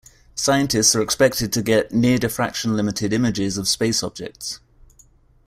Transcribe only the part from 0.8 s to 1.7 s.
are expected to